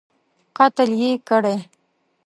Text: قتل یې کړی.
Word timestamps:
قتل 0.57 0.89
یې 1.01 1.11
کړی. 1.27 1.57